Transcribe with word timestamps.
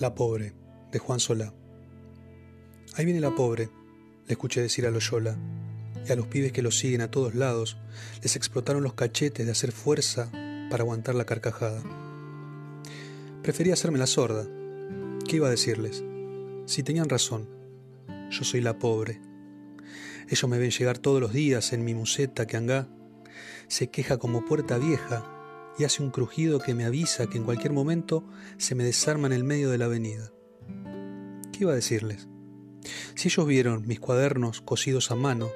La 0.00 0.12
pobre, 0.16 0.54
de 0.90 0.98
Juan 0.98 1.20
Solá. 1.20 1.54
Ahí 2.96 3.04
viene 3.04 3.20
la 3.20 3.32
pobre, 3.32 3.70
le 4.26 4.32
escuché 4.32 4.60
decir 4.60 4.86
a 4.86 4.90
Loyola, 4.90 5.38
y 6.04 6.10
a 6.10 6.16
los 6.16 6.26
pibes 6.26 6.50
que 6.50 6.62
lo 6.62 6.72
siguen 6.72 7.00
a 7.00 7.12
todos 7.12 7.36
lados 7.36 7.76
les 8.20 8.34
explotaron 8.34 8.82
los 8.82 8.94
cachetes 8.94 9.46
de 9.46 9.52
hacer 9.52 9.70
fuerza 9.70 10.32
para 10.68 10.82
aguantar 10.82 11.14
la 11.14 11.26
carcajada. 11.26 11.80
Prefería 13.44 13.74
hacerme 13.74 13.98
la 13.98 14.08
sorda. 14.08 14.44
¿Qué 15.28 15.36
iba 15.36 15.46
a 15.46 15.50
decirles? 15.50 16.02
Si 16.66 16.82
tenían 16.82 17.08
razón, 17.08 17.48
yo 18.30 18.42
soy 18.42 18.62
la 18.62 18.80
pobre. 18.80 19.20
Ellos 20.28 20.50
me 20.50 20.58
ven 20.58 20.72
llegar 20.72 20.98
todos 20.98 21.20
los 21.20 21.32
días 21.32 21.72
en 21.72 21.84
mi 21.84 21.94
museta 21.94 22.48
que 22.48 22.56
anga, 22.56 22.88
se 23.68 23.90
queja 23.90 24.18
como 24.18 24.44
puerta 24.44 24.76
vieja 24.76 25.30
y 25.78 25.84
hace 25.84 26.02
un 26.02 26.10
crujido 26.10 26.60
que 26.60 26.74
me 26.74 26.84
avisa 26.84 27.26
que 27.28 27.38
en 27.38 27.44
cualquier 27.44 27.72
momento 27.72 28.24
se 28.58 28.74
me 28.74 28.84
desarma 28.84 29.26
en 29.26 29.32
el 29.32 29.44
medio 29.44 29.70
de 29.70 29.78
la 29.78 29.86
avenida. 29.86 30.32
¿Qué 31.52 31.60
iba 31.60 31.72
a 31.72 31.76
decirles? 31.76 32.28
Si 33.14 33.28
ellos 33.28 33.46
vieron 33.46 33.86
mis 33.86 34.00
cuadernos 34.00 34.60
cosidos 34.60 35.10
a 35.10 35.14
mano, 35.14 35.50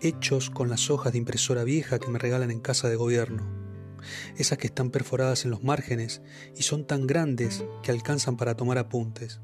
hechos 0.00 0.50
con 0.50 0.68
las 0.68 0.90
hojas 0.90 1.12
de 1.12 1.18
impresora 1.18 1.64
vieja 1.64 1.98
que 1.98 2.08
me 2.08 2.18
regalan 2.18 2.50
en 2.50 2.60
casa 2.60 2.88
de 2.88 2.96
gobierno, 2.96 3.46
esas 4.36 4.58
que 4.58 4.66
están 4.66 4.90
perforadas 4.90 5.44
en 5.44 5.50
los 5.50 5.62
márgenes 5.62 6.22
y 6.56 6.62
son 6.62 6.86
tan 6.86 7.06
grandes 7.06 7.64
que 7.82 7.90
alcanzan 7.90 8.36
para 8.36 8.56
tomar 8.56 8.78
apuntes, 8.78 9.40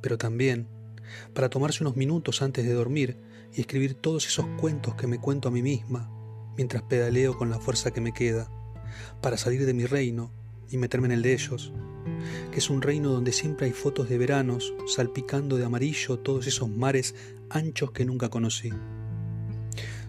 pero 0.00 0.18
también 0.18 0.68
para 1.34 1.50
tomarse 1.50 1.82
unos 1.82 1.96
minutos 1.96 2.42
antes 2.42 2.64
de 2.64 2.72
dormir 2.72 3.18
y 3.52 3.60
escribir 3.60 3.94
todos 3.94 4.26
esos 4.26 4.46
cuentos 4.60 4.94
que 4.94 5.06
me 5.06 5.18
cuento 5.18 5.48
a 5.48 5.52
mí 5.52 5.62
misma 5.62 6.08
mientras 6.56 6.82
pedaleo 6.82 7.36
con 7.36 7.50
la 7.50 7.58
fuerza 7.58 7.90
que 7.90 8.00
me 8.00 8.12
queda 8.12 8.48
para 9.20 9.36
salir 9.36 9.66
de 9.66 9.74
mi 9.74 9.86
reino 9.86 10.32
y 10.70 10.76
meterme 10.78 11.06
en 11.06 11.12
el 11.12 11.22
de 11.22 11.32
ellos, 11.32 11.72
que 12.52 12.58
es 12.58 12.70
un 12.70 12.82
reino 12.82 13.10
donde 13.10 13.32
siempre 13.32 13.66
hay 13.66 13.72
fotos 13.72 14.08
de 14.08 14.18
veranos 14.18 14.72
salpicando 14.86 15.56
de 15.56 15.64
amarillo 15.64 16.18
todos 16.18 16.46
esos 16.46 16.68
mares 16.68 17.14
anchos 17.48 17.90
que 17.92 18.04
nunca 18.04 18.28
conocí. 18.28 18.70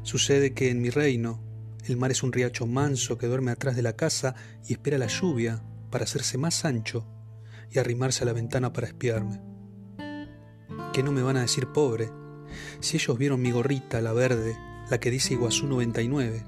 Sucede 0.04 0.54
que 0.54 0.70
en 0.70 0.82
mi 0.82 0.90
reino 0.90 1.42
el 1.86 1.98
mar 1.98 2.12
es 2.12 2.24
un 2.24 2.32
riacho 2.32 2.68
manso 2.68 3.18
que 3.18 3.28
duerme 3.28 3.52
atrás 3.52 3.76
de 3.76 3.82
la 3.82 3.96
casa 3.96 4.36
y 4.68 4.74
espera 4.74 4.98
la 4.98 5.08
lluvia 5.08 5.64
para 5.90 6.04
hacerse 6.04 6.38
más 6.38 6.64
ancho 6.66 7.06
y 7.72 7.80
arrimarse 7.80 8.24
a 8.24 8.26
la 8.26 8.34
ventana 8.34 8.72
para 8.74 8.88
espiarme. 8.88 9.42
¿Qué 10.94 11.04
no 11.04 11.12
me 11.12 11.24
van 11.24 11.38
a 11.38 11.42
decir 11.42 11.68
pobre? 11.68 12.10
Si 12.82 12.98
ellos 12.98 13.18
vieron 13.18 13.42
mi 13.42 13.52
gorrita, 13.52 14.02
la 14.02 14.14
verde, 14.14 14.58
la 14.90 15.00
que 15.00 15.10
dice 15.10 15.34
Iguazú 15.34 15.68
99, 15.68 16.44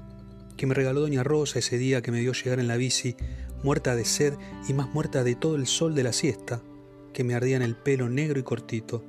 que 0.56 0.66
me 0.66 0.74
regaló 0.74 1.00
Doña 1.00 1.22
Rosa 1.22 1.58
ese 1.58 1.78
día 1.78 2.02
que 2.02 2.12
me 2.12 2.20
vio 2.20 2.32
llegar 2.32 2.60
en 2.60 2.68
la 2.68 2.76
bici, 2.76 3.16
muerta 3.62 3.96
de 3.96 4.04
sed 4.04 4.34
y 4.68 4.72
más 4.72 4.92
muerta 4.92 5.24
de 5.24 5.34
todo 5.34 5.56
el 5.56 5.66
sol 5.66 5.94
de 5.94 6.04
la 6.04 6.12
siesta, 6.12 6.62
que 7.12 7.24
me 7.24 7.34
ardía 7.34 7.56
en 7.56 7.62
el 7.62 7.76
pelo 7.76 8.08
negro 8.08 8.38
y 8.38 8.42
cortito. 8.42 9.04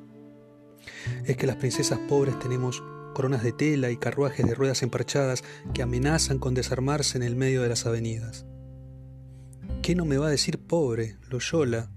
Es 1.25 1.37
que 1.37 1.47
las 1.47 1.57
princesas 1.57 1.99
pobres 2.07 2.39
tenemos 2.39 2.83
coronas 3.13 3.43
de 3.43 3.51
tela 3.51 3.91
y 3.91 3.97
carruajes 3.97 4.45
de 4.45 4.55
ruedas 4.55 4.83
emparchadas 4.83 5.43
que 5.73 5.81
amenazan 5.81 6.39
con 6.39 6.53
desarmarse 6.53 7.17
en 7.17 7.23
el 7.23 7.35
medio 7.35 7.61
de 7.61 7.69
las 7.69 7.85
avenidas. 7.85 8.45
¿Qué 9.81 9.95
no 9.95 10.05
me 10.05 10.17
va 10.17 10.27
a 10.27 10.31
decir 10.31 10.59
pobre, 10.59 11.17
Loyola? 11.29 11.91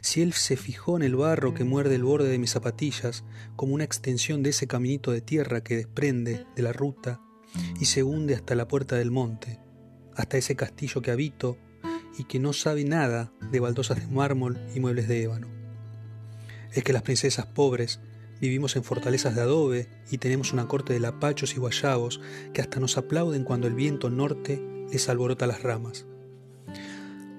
Si 0.00 0.20
él 0.20 0.32
se 0.32 0.56
fijó 0.56 0.96
en 0.96 1.02
el 1.02 1.14
barro 1.14 1.54
que 1.54 1.64
muerde 1.64 1.94
el 1.94 2.02
borde 2.02 2.28
de 2.28 2.38
mis 2.38 2.50
zapatillas 2.50 3.24
como 3.56 3.74
una 3.74 3.84
extensión 3.84 4.42
de 4.42 4.50
ese 4.50 4.66
caminito 4.66 5.12
de 5.12 5.20
tierra 5.20 5.62
que 5.62 5.76
desprende 5.76 6.44
de 6.56 6.62
la 6.62 6.72
ruta 6.72 7.20
y 7.80 7.84
se 7.86 8.02
hunde 8.02 8.34
hasta 8.34 8.54
la 8.54 8.68
puerta 8.68 8.96
del 8.96 9.10
monte, 9.10 9.58
hasta 10.14 10.38
ese 10.38 10.56
castillo 10.56 11.02
que 11.02 11.10
habito 11.10 11.58
y 12.18 12.24
que 12.24 12.38
no 12.38 12.52
sabe 12.52 12.84
nada 12.84 13.32
de 13.50 13.60
baldosas 13.60 14.00
de 14.00 14.06
mármol 14.14 14.58
y 14.74 14.80
muebles 14.80 15.08
de 15.08 15.22
ébano. 15.22 15.48
Es 16.72 16.84
que 16.84 16.92
las 16.92 17.02
princesas 17.02 17.46
pobres 17.46 18.00
vivimos 18.40 18.76
en 18.76 18.84
fortalezas 18.84 19.34
de 19.34 19.42
adobe 19.42 19.88
y 20.10 20.18
tenemos 20.18 20.52
una 20.52 20.68
corte 20.68 20.92
de 20.92 21.00
lapachos 21.00 21.54
y 21.54 21.58
guayabos 21.58 22.20
que 22.52 22.60
hasta 22.60 22.80
nos 22.80 22.96
aplauden 22.96 23.44
cuando 23.44 23.66
el 23.66 23.74
viento 23.74 24.10
norte 24.10 24.60
les 24.90 25.08
alborota 25.08 25.46
las 25.46 25.62
ramas. 25.62 26.06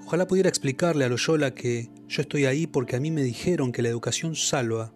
Ojalá 0.06 0.28
pudiera 0.28 0.50
explicarle 0.50 1.06
a 1.06 1.10
Loyola 1.10 1.54
que 1.54 1.90
yo 2.08 2.22
estoy 2.22 2.46
ahí 2.46 2.68
porque 2.68 2.98
a 2.98 3.00
mí 3.00 3.12
me 3.12 3.24
dijeron 3.24 3.72
que 3.72 3.82
la 3.82 3.90
educación 3.90 4.36
salva 4.36 4.94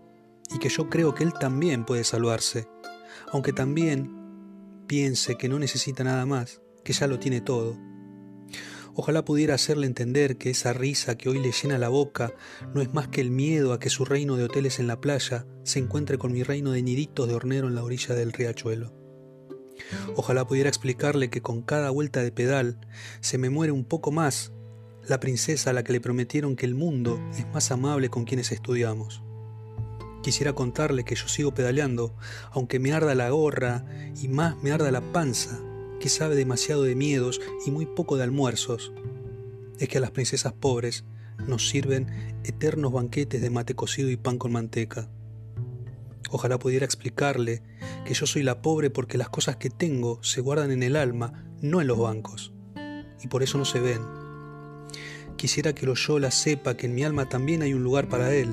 y 0.53 0.59
que 0.59 0.69
yo 0.69 0.89
creo 0.89 1.16
que 1.16 1.23
él 1.23 1.34
también 1.39 1.85
puede 1.85 2.03
salvarse, 2.03 2.68
aunque 3.31 3.53
también 3.53 4.25
piense 4.88 5.35
que 5.35 5.50
no 5.50 5.59
necesita 5.59 6.03
nada 6.03 6.25
más, 6.25 6.62
que 6.84 6.94
ya 6.94 7.07
lo 7.07 7.19
tiene 7.19 7.41
todo. 7.41 7.78
Ojalá 8.97 9.25
pudiera 9.25 9.56
hacerle 9.56 9.88
entender 9.88 10.38
que 10.38 10.50
esa 10.50 10.72
risa 10.72 11.18
que 11.18 11.28
hoy 11.28 11.40
le 11.40 11.51
llena 11.51 11.78
la 11.78 11.90
boca 11.90 12.34
no 12.73 12.81
es 12.81 12.94
más 12.94 13.09
que 13.09 13.19
el 13.19 13.29
miedo 13.29 13.74
a 13.74 13.79
que 13.79 13.90
su 13.90 14.06
reino 14.06 14.38
de 14.38 14.45
hoteles 14.45 14.79
en 14.79 14.88
la 14.88 15.01
playa 15.01 15.45
se 15.63 15.79
encuentre 15.79 16.18
con 16.18 16.31
mi 16.31 16.44
reino 16.44 16.72
de 16.72 16.81
niditos 16.81 17.28
de 17.28 17.35
hornero 17.35 17.68
en 17.68 17.75
la 17.75 17.84
orilla 17.84 18.16
del 18.16 18.31
riachuelo. 18.31 18.94
Ojalá 20.16 20.47
pudiera 20.47 20.69
explicarle 20.69 21.29
que 21.29 21.41
con 21.41 21.62
cada 21.62 21.90
vuelta 21.90 22.24
de 22.24 22.31
pedal 22.31 22.79
se 23.19 23.38
me 23.38 23.50
muere 23.50 23.74
un 23.74 23.84
poco 23.84 24.12
más 24.12 24.53
la 25.07 25.19
princesa 25.19 25.72
a 25.72 25.74
la 25.74 25.84
que 25.84 25.91
le 25.91 26.00
prometieron 26.00 26.56
que 26.56 26.66
el 26.66 26.75
mundo 26.75 27.19
es 27.38 27.45
más 27.47 27.72
amable 27.72 28.09
con 28.09 28.24
quienes 28.24 28.53
estudiamos. 28.53 29.24
Quisiera 30.25 30.53
contarle 30.53 31.06
que 31.06 31.13
yo 31.13 31.28
sigo 31.28 31.53
pedaleando, 31.53 32.16
aunque 32.50 32.80
me 32.80 32.91
arda 32.94 33.13
la 33.13 33.30
gorra 33.30 33.86
y 34.19 34.28
más 34.28 34.58
me 34.63 34.72
arda 34.72 34.90
la 34.90 35.13
panza, 35.13 35.59
que 36.00 36.09
sabe 36.09 36.36
demasiado 36.36 36.81
de 36.81 36.96
miedos 36.96 37.40
y 37.68 37.69
muy 37.69 37.86
poco 37.86 38.18
de 38.18 38.24
almuerzos. 38.24 38.91
Es 39.78 39.88
que 39.88 40.00
a 40.00 40.02
las 40.02 40.09
princesas 40.09 40.52
pobres 40.52 41.06
nos 41.46 41.69
sirven 41.69 42.40
eternos 42.44 42.91
banquetes 42.91 43.40
de 43.40 43.52
mate 43.52 43.75
cocido 43.75 44.09
y 44.09 44.18
pan 44.18 44.40
con 44.40 44.52
manteca. 44.52 45.12
Ojalá 46.31 46.57
pudiera 46.57 46.88
explicarle 46.88 47.62
que 48.03 48.16
yo 48.16 48.25
soy 48.25 48.42
la 48.42 48.63
pobre 48.63 48.90
porque 48.90 49.19
las 49.19 49.30
cosas 49.30 49.57
que 49.57 49.69
tengo 49.69 50.18
se 50.24 50.42
guardan 50.42 50.72
en 50.72 50.81
el 50.81 50.96
alma, 50.96 51.46
no 51.62 51.81
en 51.81 51.88
los 51.88 52.00
bancos, 52.00 52.52
y 53.24 53.28
por 53.28 53.44
eso 53.44 53.59
no 53.59 53.66
se 53.66 53.80
ven. 53.80 54.02
Quisiera 55.38 55.75
que 55.75 55.86
Loyola 55.86 56.31
sepa 56.31 56.75
que 56.75 56.88
en 56.88 56.96
mi 56.96 57.03
alma 57.03 57.30
también 57.30 57.62
hay 57.62 57.75
un 57.75 57.84
lugar 57.84 58.09
para 58.09 58.34
él, 58.34 58.50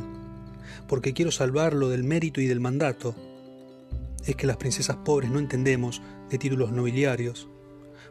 porque 0.88 1.12
quiero 1.12 1.30
salvarlo 1.30 1.88
del 1.88 2.04
mérito 2.04 2.40
y 2.40 2.46
del 2.46 2.60
mandato. 2.60 3.14
Es 4.24 4.36
que 4.36 4.46
las 4.46 4.56
princesas 4.56 4.96
pobres 4.96 5.30
no 5.30 5.38
entendemos 5.38 6.02
de 6.30 6.38
títulos 6.38 6.72
nobiliarios, 6.72 7.48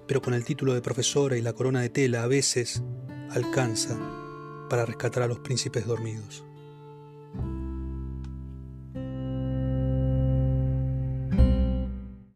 pero 0.07 0.22
con 0.22 0.34
el 0.34 0.44
título 0.44 0.73
de 0.73 0.81
profesora 0.81 1.38
y 1.38 1.41
la 1.41 1.53
corona 1.53 1.81
de 1.81 1.89
tela 1.89 2.23
a 2.23 2.28
veces 2.28 2.84
alcanza 3.29 3.97
para 4.69 4.85
rescatar 4.85 5.23
a 5.23 5.28
los 5.28 5.39
príncipes 5.39 5.85
dormidos. 5.85 6.44